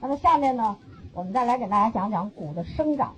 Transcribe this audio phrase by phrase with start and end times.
[0.00, 0.76] 那么下面呢，
[1.12, 3.14] 我们再来给大家讲讲骨的生长。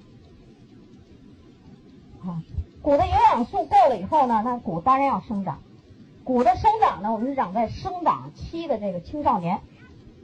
[2.23, 2.43] 啊，
[2.83, 5.61] 骨的营养素够了以后呢，那骨当然要生长。
[6.25, 9.61] 骨的生长呢，我们是长在生长期的这个青少年。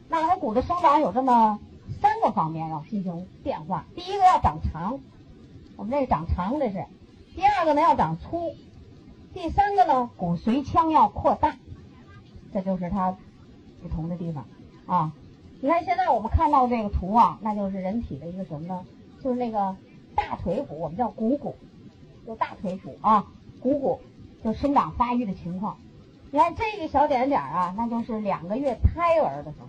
[0.08, 1.58] 那它骨的生长有这么
[2.00, 3.84] 三个方面要进行变化。
[3.94, 5.00] 第一个要长长，
[5.76, 6.84] 我们这个长长这是；
[7.34, 8.54] 第二个呢要长粗；
[9.34, 11.56] 第三个呢骨髓腔要扩大。
[12.52, 13.16] 这就是它
[13.82, 14.46] 不同的地方
[14.86, 15.12] 啊。
[15.60, 18.84] 你看现在我们看到这个图啊，那就是人体的一个什么呢？
[19.22, 19.76] 就是那个
[20.14, 21.56] 大腿骨，我们叫股骨，
[22.26, 23.26] 就大腿骨啊，
[23.60, 24.00] 股骨
[24.44, 25.76] 就生长发育的情况。
[26.30, 29.66] 你看这个小点点啊，那就是两个月胎儿的时候。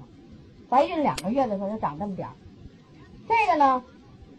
[0.69, 2.33] 怀孕两个月的时候就长这么点儿，
[3.25, 3.81] 这个呢，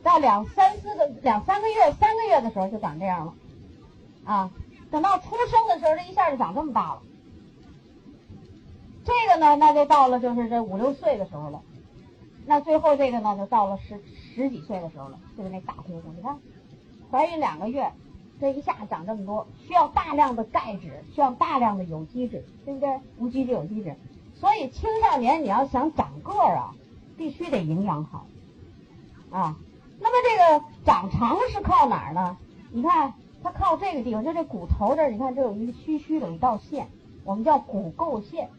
[0.03, 3.35] 到两三四个两三个月三个月的时候就长这样了，
[4.27, 4.51] 啊，
[4.91, 7.03] 等到出生的时候这一下就长这么大了。
[9.09, 11.63] 这个呢，那就到了就是这五六岁的时候了，
[12.45, 16.13] 那最后这个呢就到了十十几岁的时候了，就是那大腿骨。
[16.15, 16.39] 你看，
[17.11, 17.91] 怀孕两个月，
[18.39, 23.01] 这一下长这么多，需要大量的钙质，需要大量的有机质，对不对？
[23.19, 23.97] 无机质、有机质。
[24.35, 26.75] 所以青少年你要想长个儿啊，
[27.17, 28.27] 必须得营养好，
[29.31, 29.57] 啊，
[29.99, 32.37] 那么这个长长是靠哪儿呢？
[32.71, 36.89] 你看它靠这个地方，就这骨头这儿，你看这有一个虚虚的一道线，
[37.25, 38.51] 我们叫骨垢线，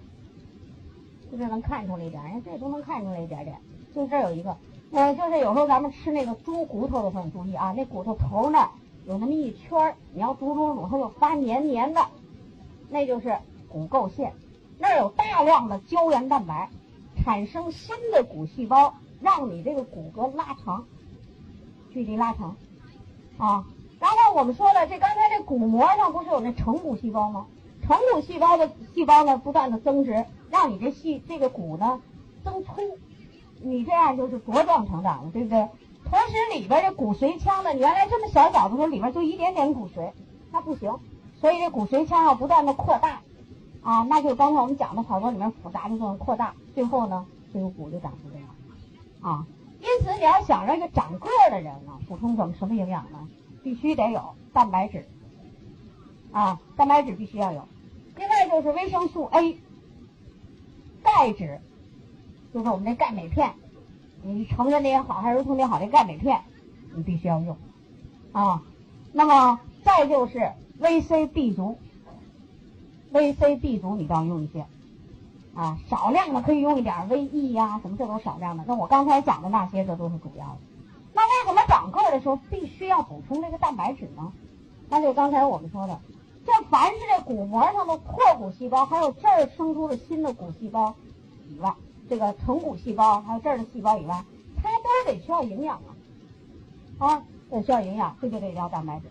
[1.31, 2.21] 就是能看出来一点？
[2.23, 3.57] 哎，这都能看出来一点点。
[3.93, 4.57] 就这有一个，
[4.91, 8.69] 嗯，就是有时候咱们吃那个猪骨头的时候，你注意啊，那骨头头呢
[9.05, 12.05] 有那么一圈儿，你要煮煮煮，它就发黏黏的，
[12.89, 14.33] 那就是骨垢线。
[14.77, 16.69] 那儿有大量的胶原蛋白，
[17.23, 20.85] 产生新的骨细胞，让你这个骨骼拉长，
[21.91, 22.55] 距离拉长，
[23.37, 23.65] 啊，
[23.99, 27.47] 然后我们说了，这刚才这骨膜上不是有那成骨细胞吗？
[27.89, 31.99] 成骨细胞的细胞呢，不断的增殖，让你这细这个骨呢
[32.43, 32.69] 增粗，
[33.63, 35.67] 你这样就是茁壮成长了，对不对？
[36.07, 40.11] 同时里边这骨髓腔呢，原来这么小小的时候里边就一点点骨髓，
[40.51, 40.99] 那不行，
[41.41, 43.21] 所以这骨髓腔要不断的扩大。
[43.81, 48.47] 啊，那就刚才我们讲的好多里面复杂的作用扩大，最后呢，这个骨就长出这样。
[49.21, 49.47] 啊，
[49.81, 53.27] 因此你要想让一个长个的人呢，补充什么什么营养呢？
[53.63, 55.07] 必须得有蛋白质。
[56.31, 57.67] 啊，蛋白质必须要有。
[58.49, 59.59] 就是维生素 A，
[61.03, 61.61] 钙质，
[62.51, 63.53] 就是我们那钙镁片，
[64.23, 66.41] 你成人的也好，还是儿童的也好，这钙镁片
[66.95, 67.55] 你必须要用。
[68.31, 68.63] 啊，
[69.13, 71.77] 那么再就是维 C、B 族。
[73.11, 74.65] V、C、B 族你都要用一些，
[75.55, 78.63] 啊，少量的可以用一点 V、E 呀，什么这都少量的。
[78.67, 80.57] 那我刚才讲的那些，这都是主要的。
[81.13, 84.33] 那为什么长个儿的时候必须要补充这个蛋白质呢？
[84.89, 85.99] 那就刚才我们说的，
[86.51, 90.95] 这凡是这骨膜上的破骨细胞，还有这儿生出的新的骨细胞
[91.47, 91.73] 以外，
[92.09, 94.25] 这个成骨细胞还有这儿的细胞以外，
[94.63, 95.77] 它都得需要营养
[96.97, 99.05] 啊，啊，得需要营养，这就得要蛋白质。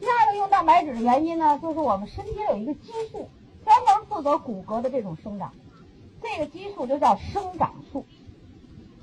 [0.00, 3.28] 第二个用蛋白质的原因呢，就是我们身体有一个激素。
[3.64, 5.52] 专门负责骨骼的这种生长，
[6.22, 8.06] 这个激素就叫生长素，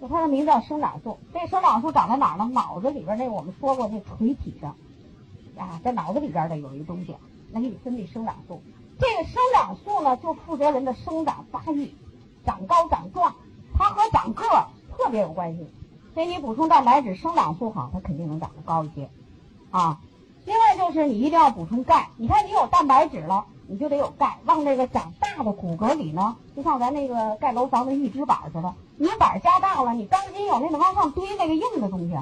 [0.01, 1.19] 就它名字叫生长素。
[1.31, 2.49] 这生长素长在哪儿呢？
[2.51, 4.75] 脑子里边那我们说过那垂体上，
[5.55, 7.15] 啊，在脑子里边的有一个东西，
[7.55, 8.61] 那给你分泌生长素。
[8.99, 11.95] 这个生长素呢，就负责人的生长发育、
[12.45, 13.33] 长高长壮，
[13.77, 14.67] 它和长个儿
[14.97, 15.65] 特别有关系。
[16.13, 19.09] 所以你补充蛋白质、生长素好，它肯定能长得高一些，
[19.71, 20.01] 啊。
[20.43, 22.09] 另外就是你一定要补充钙。
[22.17, 23.45] 你看你有蛋白质了。
[23.67, 32.15] 你就得有钙，往那个长大的骨骼里呢，就像咱那个盖楼房的预制板似的，你板加大了，你钢筋有那个往上堆那个硬的东西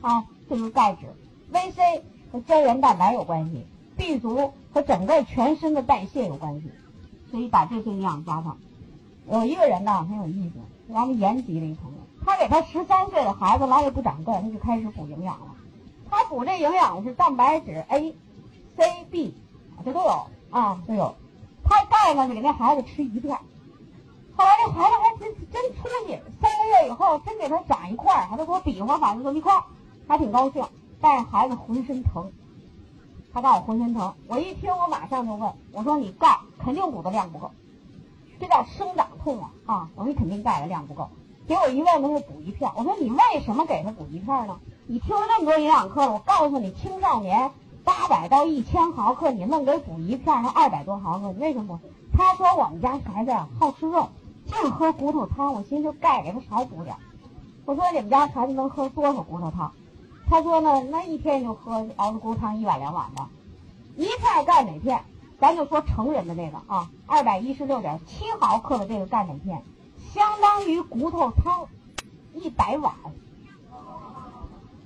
[0.00, 1.06] 啊，就是钙质。
[1.52, 3.64] V、C 和胶原蛋白有关系
[3.96, 6.70] ，B 族和整个全身的代谢有关系，
[7.32, 8.58] 所以把这些营养加上。
[9.28, 15.46] 有一个人呢很有意思，咱们延吉的一朋友，他给他十三岁的孩子老也不长个，他就开始补营养了。
[16.08, 18.14] 他补这营养是蛋白质 A、
[18.76, 19.34] C、B，
[19.84, 20.26] 这都有。
[20.50, 21.16] 啊，都有，
[21.64, 23.36] 他钙呢就给那孩子吃一片，
[24.36, 29.64] 后来这孩子还真真出息，三个月以后真给他长一块儿，他都给我比划，反正就一块儿，
[30.06, 30.64] 还挺高兴。
[31.00, 32.30] 但是孩子浑身疼，
[33.38, 37.52] 他告诉我浑身疼，我一听我马上就问，我说你钙肯定补的量不够，
[38.40, 39.90] 这叫生长痛啊啊！
[39.94, 41.08] 我说你肯定钙的量不够，
[41.46, 44.58] 结果一问他就补一片，我说你为什么给他补一片呢？
[44.88, 47.52] 你听了那么多营养课了，我告诉你青少年。
[47.84, 51.80] 八百到一千毫克，你愣给补一片，那二百多毫克，你为什么？
[52.12, 54.08] 他说我们家孩子呀好吃肉，
[54.44, 56.94] 净喝骨头汤，我寻思钙给他少补点。
[57.64, 59.72] 我说你们家孩子能喝多少骨头汤？
[60.28, 63.26] 他说呢，那一天就喝熬的骨头汤一碗两碗的。
[63.96, 65.02] 一片钙镁片，
[65.40, 69.62] 咱就说成人的那个啊，二百一十六点七毫克的这个钙镁片，
[70.12, 71.66] 相当于骨头汤
[72.34, 72.94] 一百碗。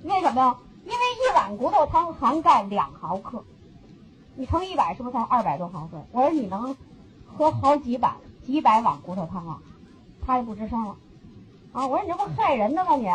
[0.03, 0.57] 为什么呀？
[0.85, 3.43] 因为一碗骨头汤含钙两毫克，
[4.35, 6.01] 你乘一百是不是才二百多毫克？
[6.11, 6.75] 我说你能
[7.27, 9.59] 喝好几碗、几百碗骨头汤啊？
[10.25, 10.95] 他也不吱声了。
[11.73, 13.07] 啊，我说你这不害人的吗你？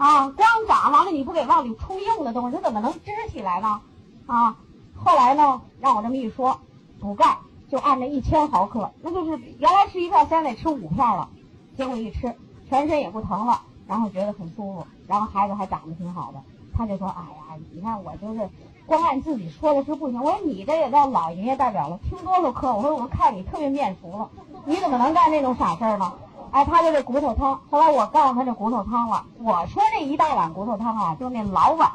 [0.00, 3.82] 啊，光长完了你不给往里充硬的东西，它怎么能支起来呢？
[4.26, 4.56] 啊，
[4.96, 6.58] 后来呢，让我这么一说，
[6.98, 7.36] 补钙
[7.68, 11.28] 就按照一千毫克，那就是原来吃一片，现在得吃五片了。
[11.76, 12.34] 结果一吃，
[12.66, 16.40] 全身也不疼了，然后觉得很舒服，然后孩子还长得挺好的。
[16.74, 18.48] 他就说：“哎呀，你看我就是
[18.86, 20.18] 光按自己说的是不行。
[20.22, 22.74] 我说你这也叫老爷爷代表了，听多少课？
[22.74, 24.30] 我说我看你特别面熟了，
[24.64, 26.10] 你怎么能干那种傻事儿呢？
[26.52, 27.60] 哎，他就是骨头汤。
[27.70, 31.90] 后来我告诉他这骨头汤了，我说这一大碗骨头汤啊，就那老碗，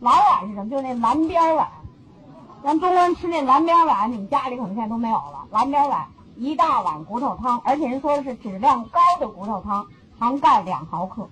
[0.00, 0.70] 老碗是什么？
[0.70, 1.68] 就那蓝边碗。
[2.62, 5.46] 咱中国人吃那蓝边碗，你们家里可能现在都没有了。
[5.50, 6.06] 蓝边碗
[6.36, 9.86] 一大碗骨头汤，而且人说的是质量高的骨头汤，
[10.18, 11.28] 含钙两毫克，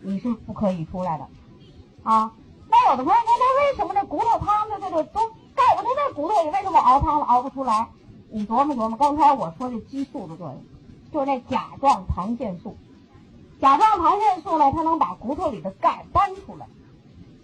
[0.00, 1.26] 你是不可以出来的。”
[2.04, 2.30] 啊，
[2.70, 5.20] 那有的朋友说，那为什么这骨头汤的这个都
[5.54, 6.50] 钙不都在骨头里？
[6.50, 7.88] 为什么熬汤熬不出来？
[8.30, 10.62] 你琢磨琢磨，刚才我说这激素的作用，
[11.12, 12.76] 就是那甲状旁腺素。
[13.60, 16.66] 甲状旁腺素呢，它能把骨头里的钙搬出来。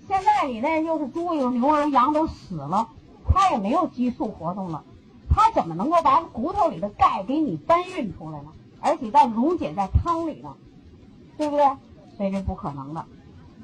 [0.06, 2.88] 现在你那又是猪又牛儿羊都死了，
[3.28, 4.84] 它也没有激素活动了，
[5.30, 8.52] 它怎么能够把骨头里的钙给你搬运出来呢？
[8.80, 10.54] 而且再溶解在汤里呢，
[11.38, 11.64] 对不对？
[12.16, 13.06] 所以这不可能的，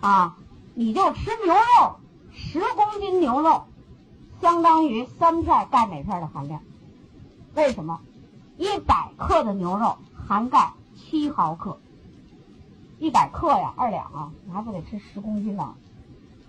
[0.01, 0.37] 啊。
[0.73, 1.97] 你就吃牛肉，
[2.33, 3.65] 十公斤牛肉
[4.41, 6.63] 相当于三片钙镁片的含量。
[7.55, 8.01] 为什么？
[8.61, 9.97] 一百克的牛肉
[10.29, 11.81] 含钙七毫克，
[12.99, 15.75] 一百克呀，二两啊，你还不得吃十公斤呢？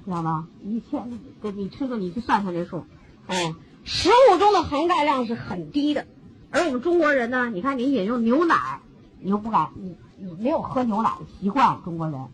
[0.04, 0.50] 知道吗？
[0.62, 1.10] 一千，
[1.42, 2.84] 这你吃个，你去算算这数。
[3.28, 3.56] 哎，
[3.86, 6.06] 食物中的含钙量是很低的，
[6.52, 8.82] 而我们中国人呢，你看你饮用牛奶，
[9.22, 12.28] 你又不敢，你你没有喝牛奶的习惯，中国人。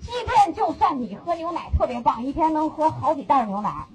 [0.00, 3.86] 即便就算你喝牛奶特别棒，一天能喝好几袋牛奶，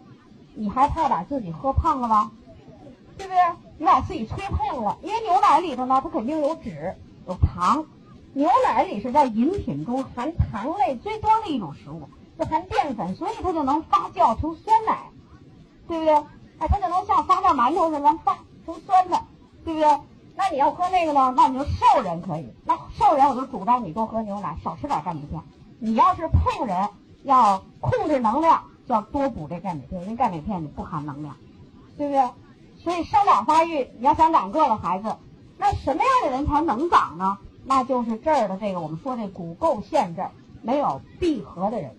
[0.54, 2.31] 你还怕把自己喝胖了吗？
[3.18, 3.39] 对不对？
[3.77, 6.95] 你把自己吹胖了，因为牛奶里头呢，它肯定有脂
[7.27, 7.86] 有糖。
[8.33, 15.10] 牛奶里是在饮品中含糖类最多的一种食物，是含淀粉，所以它就能发酵成酸奶，
[15.88, 16.13] 对不对？
[16.60, 19.22] 哎，它就能像发酵馒头似的发成酸的，
[19.63, 20.00] 对不对？
[20.36, 21.33] 那你要喝那个呢？
[21.38, 22.54] 那你就瘦人可以。
[22.66, 25.42] 那瘦人我就主张你多喝牛奶，少吃点钙镁片。
[25.80, 26.89] 你要是胖人，
[27.24, 31.38] 要控制能量，就要多补这钙镁片，因为钙镁片你不含能量，
[31.98, 32.21] 对不对？
[32.85, 35.15] 所以生长发育，你要想长个的孩子，
[35.57, 37.39] 那什么样的人才能长呢？
[37.65, 40.29] 那就是这儿的这个我们说这骨垢线这
[40.61, 41.95] 没有闭合的人，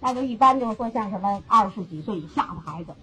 [0.00, 2.96] 那就一般就是说像什么二十几岁以下的孩子，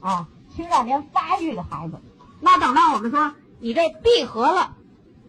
[0.00, 1.94] 啊，青少年发育的孩子，
[2.40, 4.76] 那等到我们说你这闭合了，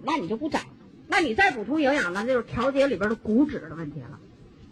[0.03, 0.61] 那你就不长。
[1.07, 4.19] 那你再补充营养呢，就是调节里边的骨质的问题了，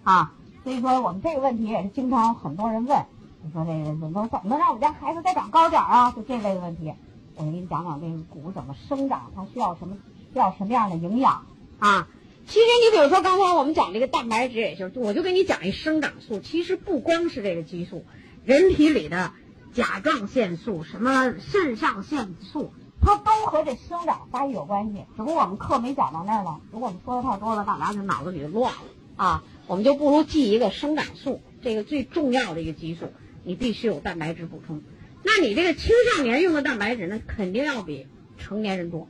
[0.03, 0.33] 啊，
[0.65, 3.05] 所以说我们这个问题也是经常很多人问，
[3.41, 6.11] 你说这个怎么怎么能让我们家孩子再长高点啊？
[6.11, 6.93] 就这类的问题，
[7.35, 9.97] 我给你讲讲这个骨怎么生长，它需要什么
[10.33, 11.45] 需要什么样的营养
[11.79, 12.07] 啊？
[12.45, 18.05] 其实你比如说刚才我们讲这个蛋白质也就是，我就给你讲一生长素，其实不光是这个激素，
[18.43, 19.31] 人体里的
[19.73, 22.73] 甲状腺素、什么肾上腺素。
[23.01, 26.59] 它都和这生长发育有关系，只不过我们课没讲到那儿呢。
[26.71, 28.79] 如果我们说的太多了，大家就脑子里就乱了
[29.15, 29.43] 啊。
[29.67, 33.05] 我们就不如记一个生长素，这个最重要的一个激素，
[33.49, 34.83] 你必须有蛋白质补充。
[35.23, 38.05] 那你这个青少年用的蛋白质，那肯定要比
[38.37, 39.09] 成年人多。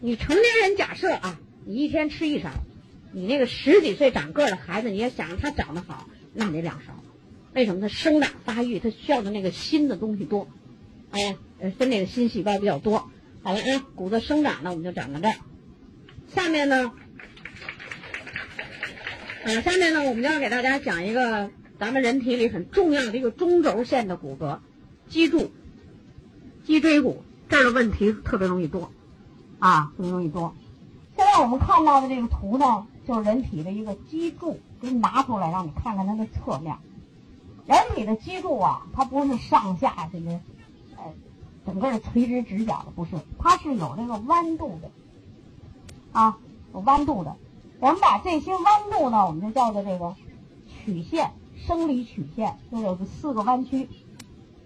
[0.00, 2.50] 你成年人假设啊，你一天吃一勺，
[3.12, 7.00] 你那个十几岁长个的孩子，你要想让他长得好，那得两勺。
[7.54, 7.80] 为什么？
[7.80, 10.48] 他生长发育，他需要的那个新的东西多。
[11.12, 11.36] 哎。
[11.58, 13.10] 呃，分裂的新细胞比较多。
[13.42, 15.36] 好了，啊，骨的生长呢，我们就讲到这儿。
[16.34, 16.92] 下面呢，
[19.44, 24.58] 呃，下面呢，我们就要给大家讲一个咱们人体里很重要的一个中轴线的骨骼——
[25.08, 25.50] 脊柱、
[26.64, 27.22] 脊椎骨。
[27.48, 28.90] 这儿的问题特别容易多，
[29.58, 30.54] 啊，特别容易多。
[31.16, 36.76] 现在我们看到的这个图呢，就是人体的一个脊柱，给你拿出来让你看看它的侧面。
[37.66, 40.30] 人体的脊柱啊，它不是上下这个。
[40.96, 41.12] 呃
[41.66, 44.88] 整个是垂直直角的，不是，它是有这个弯度的，
[46.12, 46.38] 啊，
[46.72, 47.34] 有弯度的。
[47.80, 50.14] 我们把这些弯度呢，我们就叫做这个
[50.68, 51.32] 曲线，
[51.66, 53.88] 生理曲线，就有四个弯曲。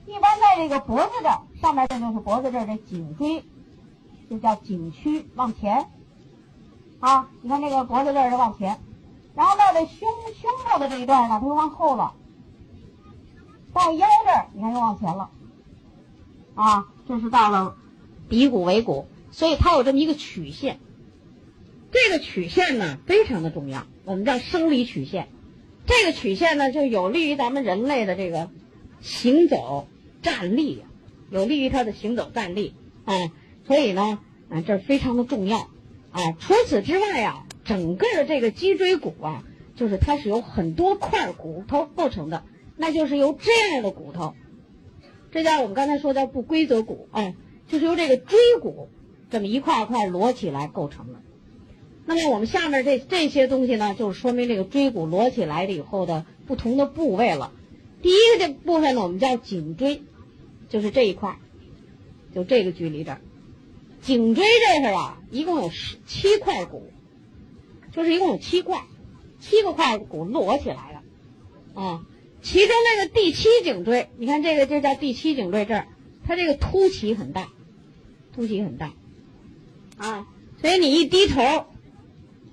[0.07, 3.45] 一般在这个脖子这儿，上面这就是脖子这儿的颈椎，
[4.29, 5.89] 就叫颈曲往前，
[6.99, 8.81] 啊，你看这个脖子这儿是往前，
[9.37, 10.09] 然后到这胸
[10.41, 12.15] 胸部的这一段呢，它就往后了，
[13.73, 15.31] 到腰这儿，你看又往前了。
[16.57, 17.77] 啊，这是到了
[18.29, 20.81] 骶骨尾骨，所以它有这么一个曲线。
[21.93, 25.29] 这个曲线呢非常的重要，我们叫生理曲线。
[25.91, 28.49] 这个曲线呢就有利于咱们人类的这个
[29.01, 29.89] 行走
[30.23, 30.85] 站立，
[31.31, 33.33] 有利于它的行走站立啊。
[33.67, 35.69] 所以呢，啊，这非常的重要
[36.13, 36.37] 啊。
[36.39, 39.43] 除此之外啊，整个的这个脊椎骨啊，
[39.75, 42.45] 就是它是由很多块骨头构成的，
[42.77, 44.35] 那就是由这样的骨头，
[45.33, 47.35] 这叫我们刚才说叫不规则骨啊，
[47.67, 48.89] 就是由这个椎骨
[49.29, 51.21] 这么一块块摞起来构成的。
[52.13, 57.53] 那么我们下面这这些东西呢，就是说明这个椎骨摞起来了以后的不同的部位了。
[58.03, 60.03] 第一个这部分呢，我们叫颈椎，
[60.69, 61.39] 就是这一块，
[62.35, 63.21] 就这个距离这儿。
[64.03, 66.91] 颈椎这是啊，一共有十七块骨，
[67.93, 68.83] 就是一共有七块，
[69.39, 71.01] 七个块骨摞起来
[71.75, 72.05] 的，啊，
[72.43, 75.87] 其中那个第七颈椎，你看这个就叫第七颈椎这儿，
[76.27, 77.51] 它这个凸起很大，
[78.35, 78.93] 凸起很大，
[79.97, 80.27] 啊，
[80.61, 81.67] 所以你一低头，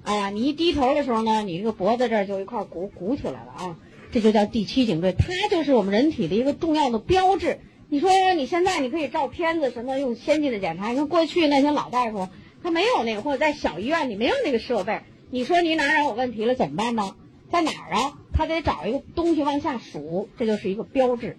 [0.08, 3.76] 哎呀，你一低头的时候呢，你这个脖子这儿就一块鼓鼓起来了啊，
[4.10, 7.60] 这就叫第七颈椎，它就是我们人体的一个重要的标志。
[7.90, 12.30] 你说你现在你可以照片子什么用先进的检查，你看过去那些老大夫
[12.64, 15.02] 他没有那个，或者在小医院里没有那个设备。
[15.30, 17.14] 你说你哪哪有问题了怎么办呢？
[17.52, 18.14] 在哪儿啊？
[18.32, 21.38] 他得找一个东西往下数，这就是一个标志。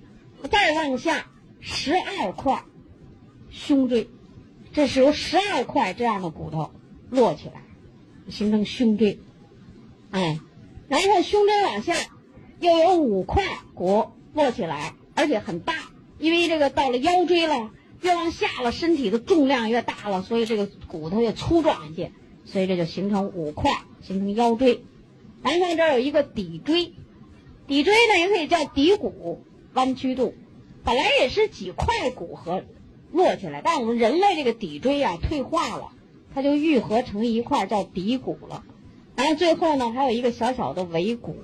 [0.50, 1.24] 再往下
[1.58, 2.64] 十二块
[3.48, 4.08] 胸椎，
[4.74, 6.70] 这是由十二块这样的骨头
[7.10, 7.62] 摞起来
[8.28, 9.18] 形成胸椎。
[10.10, 10.38] 哎，
[10.88, 11.94] 然后胸椎往下
[12.60, 13.44] 又有五块
[13.74, 15.74] 骨摞起来，而且很大。
[16.18, 17.70] 因为这个到了腰椎了，
[18.02, 22.10] 越往下了，身体的重量越大了，所以这个骨头越粗壮一些，
[22.44, 23.70] 所以这就形成五块，
[24.02, 24.82] 形成腰椎。
[25.42, 26.92] 然后这儿有一个骶椎，
[27.68, 29.44] 骶椎呢也可以叫骶骨
[29.74, 30.34] 弯曲度，
[30.82, 32.64] 本来也是几块骨和
[33.12, 35.92] 摞起来，但我们人类这个骶椎啊退化了，
[36.38, 38.62] 它就愈合成一块叫骶骨了。
[39.16, 41.34] 然后最后呢还有一个小小的尾骨，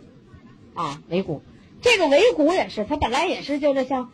[0.75, 1.43] 啊尾骨，
[1.83, 4.13] 这个尾骨也是，它本来也是就是像。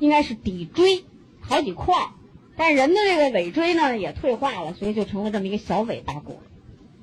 [0.00, 1.02] 应该是骶椎
[1.40, 2.10] 好几块，
[2.56, 6.38] 但人的这个尾椎呢也退化了，所以就成了这么一个小尾巴骨。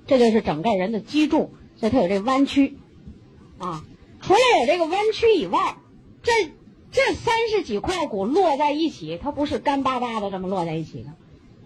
[0.08, 2.78] 这就是整个人的脊柱，所以它有这弯曲
[3.58, 3.84] 啊。
[4.22, 5.76] 除了有这个弯曲以外，
[6.24, 6.32] 这
[6.94, 11.10] 这三十几块骨摞在一起，它不是干巴巴的这么摞在一起的。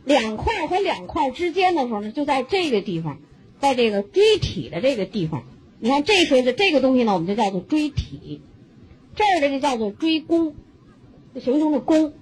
[0.09, 3.19] 两块和两块之间的时候呢，就在这个地方，
[3.59, 5.43] 在这个椎体的这个地方。
[5.79, 8.41] 你看这锤子这个东西呢，我们就叫做椎体，
[9.15, 10.55] 这儿的就叫做椎弓。
[11.35, 12.13] 就形成的弓，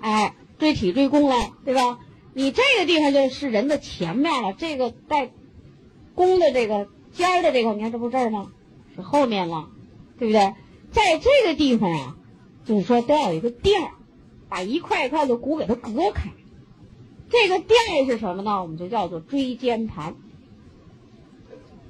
[0.00, 2.00] 哎，椎体椎弓了，对吧？
[2.34, 5.30] 你这个地方就是人的前面了，这个带
[6.16, 8.50] 弓的这个尖儿的这个，你看这不这儿吗？
[8.96, 9.68] 是后面了，
[10.18, 10.54] 对不对？
[10.90, 12.16] 在这个地方啊，
[12.64, 13.90] 就是说都要有一个垫儿，
[14.48, 16.30] 把一块一块的骨给它隔开。
[17.28, 18.62] 这个垫是什么呢？
[18.62, 20.14] 我们就叫做椎间盘，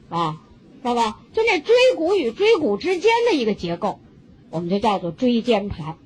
[0.09, 0.41] 啊，
[0.83, 1.21] 知道吧？
[1.33, 4.01] 就那椎骨与椎骨之间的一个结构，
[4.51, 5.99] 我们就叫做椎间盘。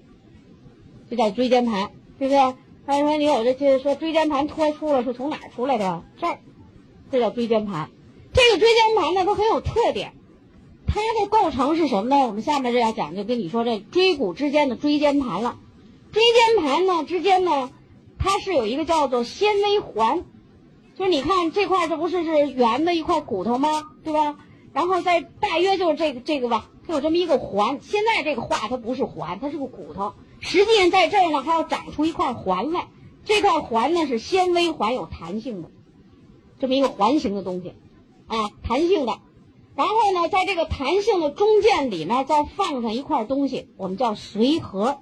[1.09, 2.57] 这叫椎间盘，对不对？
[2.87, 6.03] 他说你有这些说椎间盘脱出了，是从哪儿出来的？
[6.21, 6.39] 这儿，
[7.11, 7.91] 这叫椎间盘。
[8.33, 10.13] 这个椎间盘呢，它很有特点。
[10.87, 12.27] 它的构成是什么呢？
[12.27, 15.57] 我们下面这要讲，就跟你说这椎骨之间的椎间盘了。
[16.11, 17.71] 椎间盘呢之间呢，
[18.23, 20.25] 它是有一个叫做纤维环，
[20.95, 23.83] 就是你看这块这不是是圆的一块骨头吗？
[24.05, 24.37] 对吧？
[24.73, 27.81] 然后在大约就是这个这个吧，它有这么一个环。
[27.81, 30.13] 现在这个画它不是环，它是个骨头。
[30.39, 32.87] 实际上，在这儿呢，它要长出一块环来。
[33.25, 35.71] 这块环呢是纤维环，有弹性的，
[36.59, 37.75] 这么一个环形的东西，
[38.27, 39.19] 啊，弹性的。
[39.77, 44.99] 然后呢，在这个弹性的中间里面再放上一块东西，我们叫髓核，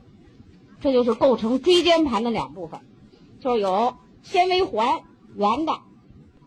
[0.80, 2.80] 这就是构成椎间盘的两部分，
[3.40, 5.02] 就有纤维环，
[5.36, 5.80] 圆的，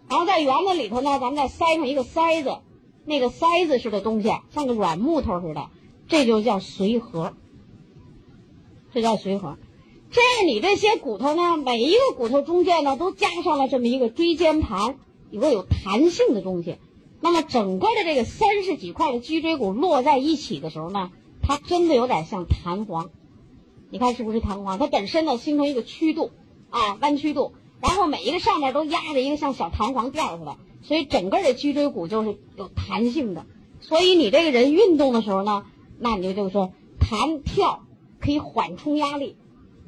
[0.10, 2.57] 然后在圆的里头呢，咱们再塞上一个塞子，
[3.05, 5.69] 那个塞子似的东西，像个软木头似的，
[6.07, 7.33] 这就叫髓核。
[8.93, 9.57] 这叫髓核，
[10.12, 16.75] 这样你这些骨头呢，每一个骨头中间呢都加上了这么一个椎间盘，一个有弹性的东西。
[17.21, 23.12] 那么整个的这个三十几块的脊椎骨摞在一起的时候呢，它真的有点像弹簧。
[23.89, 24.77] 你看是不是弹簧？
[24.77, 26.31] 它本身呢形成一个曲度
[26.72, 33.46] 啊，弯曲度，然后每一个上面都压着一个像小弹簧垫似的，所以整个的脊椎骨就是有弹性的。
[33.80, 35.66] 所以你这个人运动的时候呢，
[36.00, 37.84] 那你就就是说弹跳。
[38.24, 39.36] 可以缓冲压力，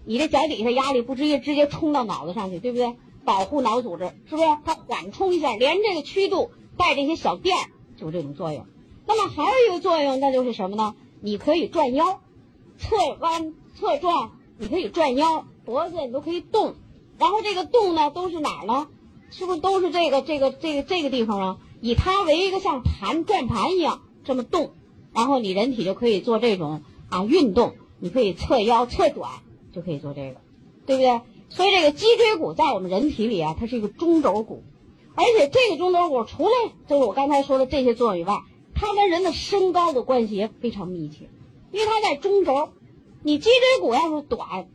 [0.05, 2.95] 你这脚底下压力不直接直接冲到脑子上去，对不对？
[3.23, 4.57] 保护脑组织，是不是？
[4.65, 8.65] 它缓冲一下，连这个曲度带这些小垫儿，就这种作用。
[9.05, 10.95] 那么还有一个作用，那就是什么呢？
[11.21, 12.21] 你可以转腰，
[12.79, 16.75] 侧弯、侧转，你可以转腰，脖子你都可以动。
[17.19, 18.87] 然后这个动呢，都是哪儿呢？
[19.29, 21.57] 是不是都是这个这个这个这个地方啊？
[21.81, 24.73] 以它为一个像盘转盘一样这么动，
[25.13, 29.29] 然后你人体就可以做这种啊运动，你可以侧腰侧转，
[29.71, 30.41] 就可以做这个，
[30.85, 31.21] 对不对？
[31.49, 34.63] 所以这个脊椎骨在我们人体里啊，它是一个中轴骨，
[35.15, 36.51] 而且这个中轴骨除了
[36.87, 38.41] 就是我刚才说的这些作用以外，
[38.73, 41.29] 它跟人的身高的关系也非常密切，
[41.71, 42.69] 因为它在中轴。
[43.25, 44.67] 你脊椎骨要是短，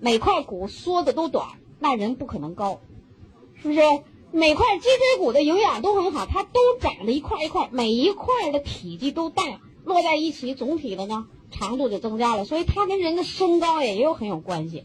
[0.00, 1.46] 每块骨缩的都短，
[1.78, 2.80] 那人不可能高，
[3.62, 3.80] 是不是？
[4.32, 14.84] 每块脊椎骨的营养都很好，它都长得一块一块，每一块的体积都大，摞在一起，总体的呢长度就增加了，所以它跟人的身高也也有很有关系，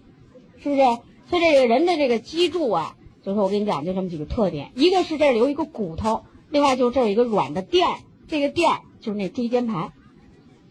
[0.57, 0.81] 是不是？
[1.29, 9.93] 所以这个人的这个脊柱啊，就是我跟你讲，就这么几个特点，一个是这儿有一个骨头，另外就这儿有一个软的垫儿，这个垫儿就是那椎间盘，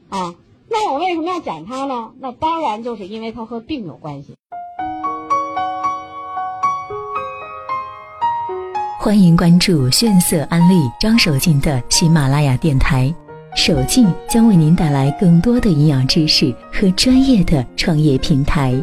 [0.08, 0.34] 啊。
[0.68, 2.10] 那我为什么要讲它呢？
[2.20, 4.34] 那当然就是因为它和病有关系。
[8.98, 13.14] 欢迎关注炫色安利张守静的喜马拉雅电台，
[13.54, 18.74] 守静将为您带来更多的营养知识和专业的创业平台。